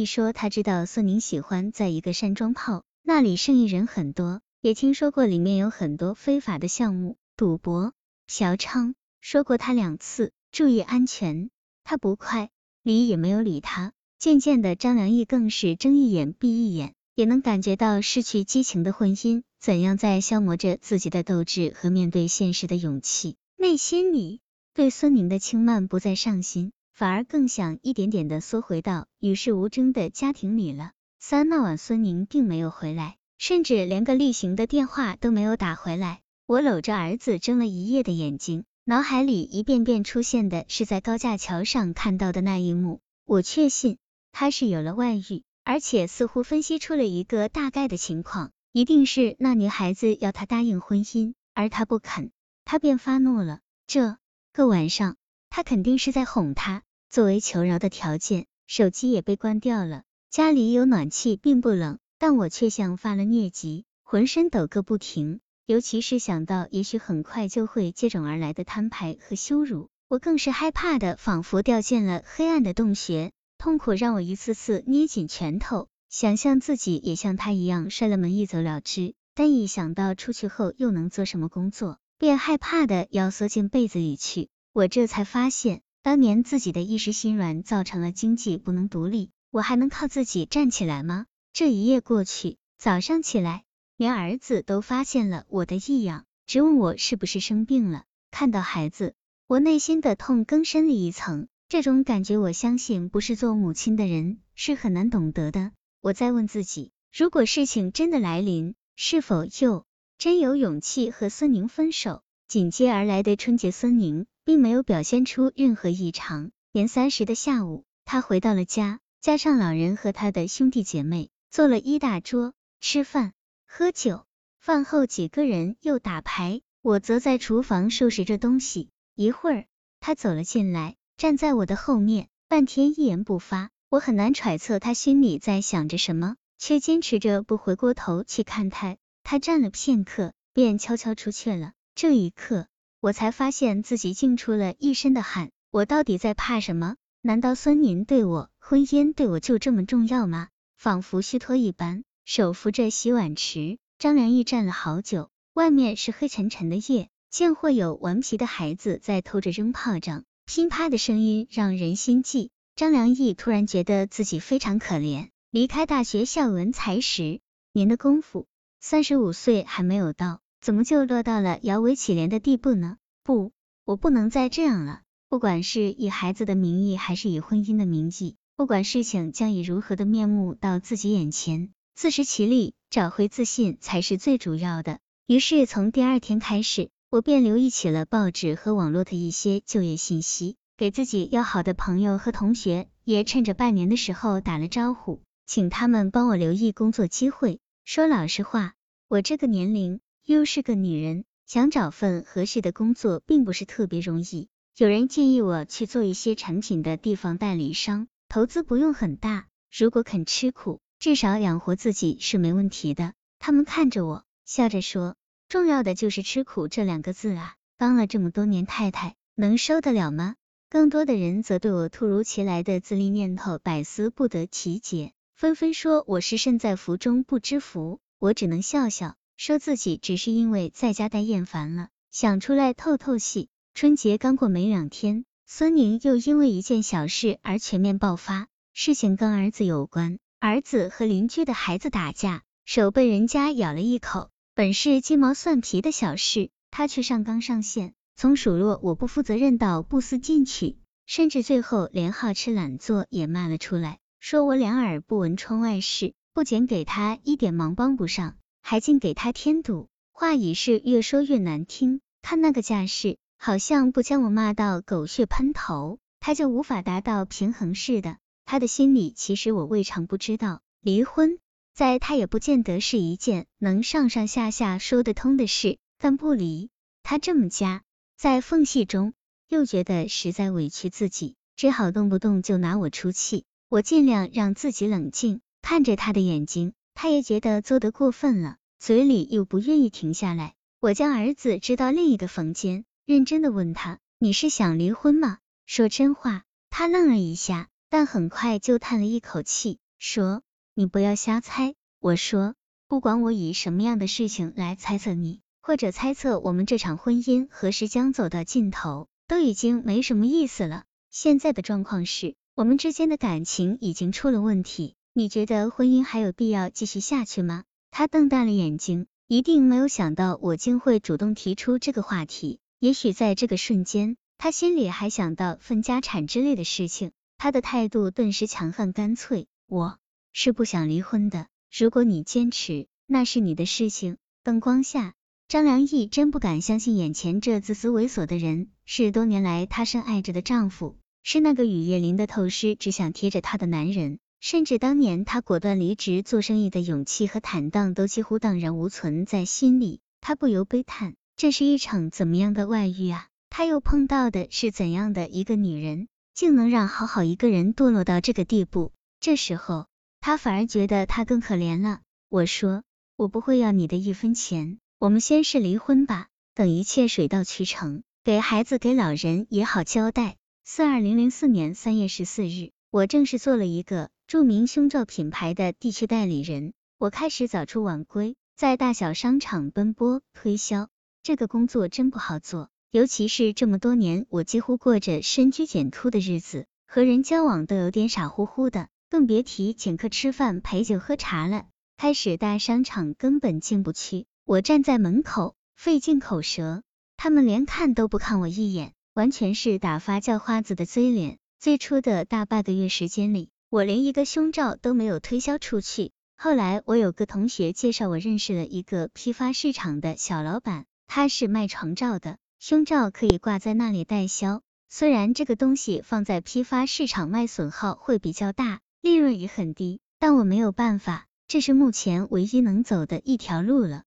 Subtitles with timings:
[0.00, 7.92] 一说他知道孙宁喜欢在一个山庄泡，那里生意人很多，也听说过里面有很多非法的项目，赌博、
[8.26, 11.50] 嫖娼，说过他两次，注意安全。
[11.84, 12.48] 他不快，
[12.82, 13.92] 李也没有理他。
[14.18, 23.36] 渐渐的，张良义更是睁一眼闭一眼，也能感觉到失去激情的婚姻怎样在消磨着自己的斗志和面对现实的勇气。
[23.58, 24.40] 内心里
[24.72, 30.92] 对孙宁的轻慢不再上心，反而更想一点点的缩回到与世无争的家庭里了。
[31.18, 36.20] 三那晚，孙宁并没有回来，甚至连个例行的电话都没有打回来。
[36.44, 43.00] 我搂着儿子睁了一夜的眼睛，脑海里一遍遍出现的是在高架桥上看到的那一幕。
[43.24, 43.96] 我确信。
[44.30, 52.30] 他是有了外遇，而且似乎分析出了一个大概的情况，一定是那女孩子要他答应婚姻，而他不肯，
[52.66, 53.60] 他便发怒了。
[53.86, 54.18] 这
[54.52, 55.16] 个晚上，
[55.48, 56.82] 他肯定是在哄她。
[57.10, 60.04] 作为求饶的条件，手机也被关掉了。
[60.30, 65.40] 家里有暖气，并不冷，但我却像发了疟疾，浑身抖个不停。
[65.66, 73.32] 尤其是想到也许很快就会接踵而来的摊牌和羞辱，我更是害怕的，仿佛掉进了黑暗的洞穴。
[73.58, 79.14] 痛苦让我一次次捏紧拳头，想象自己也像他一样摔了门一走了之。
[79.34, 84.48] 但一想到出去后又能做什么工作，便害怕的要缩进被子里去。
[84.72, 89.30] 我这才发现，当年自己的一时心软，造成了经济不能独立。
[89.50, 91.26] 我还能靠自己站起来吗？
[91.52, 93.64] 这一夜过去，早上起来，
[93.96, 98.04] 连儿子都发现了我的异样，直问我是不是生病了。
[98.30, 99.14] 看到孩子，
[99.46, 101.48] 我内心的痛更深了一层。
[101.68, 105.72] 这种感觉，我相信不是做母亲的人是很难懂得的。
[106.00, 109.84] 我在问自己，如果事情真的来临，是否又
[110.16, 112.22] 真有勇气和孙宁分手？
[112.48, 116.50] 紧接而来的春节，孙宁并没有表现出任何异常。
[116.72, 123.32] 年三十的下午，他回到了家，加上老人和他的兄弟姐妹做了一大桌吃饭
[123.64, 124.26] 喝酒。
[124.58, 128.90] 饭后几个人又打牌，我则在厨房收拾着东西。
[129.14, 129.66] 一会儿，
[130.00, 130.96] 他走了进来。
[131.16, 138.96] 站在我的后面，半天一言不发，我很难揣测他心里在想着什么，却坚持着不回过头去看他。
[139.22, 141.70] 他站了片刻，便悄悄出去了。
[141.94, 142.66] 这一刻，
[143.00, 145.50] 我才发现自己竟出了一身的汗。
[145.70, 146.96] 我到底在怕什么？
[147.22, 150.48] 难道孙宁对我，婚姻对我就这么重要吗？
[150.76, 155.30] 仿佛虚脱一般，手扶着洗碗池，张良义站了好久。
[155.54, 160.24] 外面是黑沉沉的夜，竟会有顽皮的孩子在偷着扔炮仗。
[160.46, 162.50] 噼啪的声音让人心悸。
[162.76, 165.28] 张良义突然觉得自己非常可怜。
[165.50, 167.40] 离开大学校文才十
[167.72, 168.46] 年的功夫，
[168.80, 172.96] 三十五岁还没有到，怎么就落到了摇尾乞怜的地步呢？
[173.22, 173.52] 不，
[173.84, 175.02] 我不能再这样了。
[175.28, 184.98] 不管是以孩子的名义，还是以婚姻的名义，不管事情将以如何的面目到自己眼前，自食其力，找回自信才是最主要的。
[185.26, 186.90] 于是从第二天开始。
[187.12, 197.58] 我便留意起了报纸和网络的一些就业信息，给自己要好的朋友和同学也趁着拜年的时候打了招呼，请他们帮我留意工作机会。
[197.84, 198.74] 说老实话，
[199.08, 204.48] 我这个年龄又是个女人，想找份合适的工作并不是特别容易。
[204.76, 213.12] 有人建议我去做一些产品的地方代理商，投资不用很大，如果肯吃苦，至少养活自己是没问题的。
[213.38, 215.16] 他们看着我，笑着说。
[215.48, 217.54] 重要的就是吃苦这两个字啊！
[217.76, 220.36] 当了这么多年太太，能受得了吗？
[220.68, 227.98] 更多的人则对我突如其来的自立念头百思不得其解，纷纷说我是身在福中不知福。
[228.20, 233.48] 我只能笑笑，说自己只是因为在家待厌烦了，想出来透透气。
[233.72, 238.48] 春节刚过没两天，孙宁又因为一件小事而全面爆发。
[238.74, 244.28] 事情跟儿子有关，儿子和邻居的孩子打架，手被人家咬了一口。
[244.54, 250.76] 本是鸡毛蒜皮的小事，他却上纲上线，从数落我不负责任到不思进取，
[251.06, 259.88] 甚至最后连好吃懒做也骂了出来，说我两耳不闻窗外事，不仅给他一点忙帮不上，还尽给他添堵。
[260.12, 268.18] 话已是越说越难听，看那个架势，好像不将我骂到狗血喷头，他就无法达到平衡似的。
[268.44, 271.38] 他的心里其实我未尝不知道，离婚。
[271.72, 276.68] 在他也不见得是一件能上上下下说得通的事，但不离
[277.02, 277.82] 他这么夹
[278.18, 279.14] 在缝隙中，
[279.48, 283.44] 又觉得实在委屈自己，只好动不动就拿我出气。
[283.70, 290.52] 我尽量让自己冷静，看着他的眼睛，他也觉得做得过分了，嘴里又不愿意停下来。
[290.80, 296.42] 我将儿子支到另一个房间，认真的问他：“你是想离婚吗？”说真话。
[296.68, 299.78] 他愣了一下，但很快就叹了一口气。
[299.96, 300.42] 说
[300.74, 301.74] 你不要瞎猜。
[302.00, 302.54] 我说
[302.86, 310.84] 不管我以什么样的事情来猜测你，或者猜测我们这场婚姻何时将走到尽头，都已经没什么意思了。
[311.10, 317.64] 现在的状况是我们之间的感情已经出了问题，你觉得婚姻还有必要继续下去吗？
[317.90, 322.58] 他瞪大了眼睛，一定没有想到我竟会主动提出这个话题。
[322.78, 327.12] 也许在这个瞬间，他心里还想到分家产之类的事情。
[327.36, 329.46] 他的态度顿时强悍干脆。
[329.68, 329.98] 我
[330.32, 334.16] 是不想离婚的，如果你坚持，那是你的事情。
[334.42, 335.12] 灯光下，
[335.48, 344.18] 张良义真不敢相信眼前这自私猥琐的人是多年来他深爱着的丈夫，是那个雨夜淋得透湿、只想贴着他的男人。
[344.40, 353.26] 甚至当年他果断离职做生意的勇气和坦荡都几乎荡然无存在心里，他不由悲叹，这是一场怎么样的外遇啊？
[353.50, 358.92] 他又碰到的是怎样的一个女人，竟能让好好一个人堕落到这个地步？
[359.20, 359.86] 这时候，
[360.20, 362.00] 他反而觉得他更可怜了。
[362.30, 362.82] 我说，
[363.16, 370.36] 我不会要你的一分钱，我们先是离婚吧，等一切水到渠成，给孩子给老人也好交代。
[370.64, 374.10] 四二零零四年三月十四日，我正式做了一个。
[374.26, 380.88] 著名胸罩品牌的地区代理人，我开始早出晚归，在大小商场奔波推销。
[381.22, 391.66] 这个工作真不好做，尤其是这么多年，我几乎过着深居简出的日子，和人交往都有点傻乎乎的，更别提请客吃饭、陪酒喝茶了。
[391.96, 396.82] 开始大商场根本进不去，我站在门口费尽口舌，
[397.16, 401.38] 他们连看都不看我一眼，完全是打发叫花子的嘴脸。
[401.60, 403.50] 最初的大半个月时间里。
[403.68, 406.10] 我连一个胸罩都没有推销出去。
[406.34, 414.62] 后来我有个同学介绍我认识了一个批发市场的小老板，他是卖床罩的，胸罩可以挂在那里代销。
[414.88, 424.04] 虽然这个东西放在批发市场卖损耗会比较大，利润也很低，但我没有办法，这是目前唯一能走的一条路了。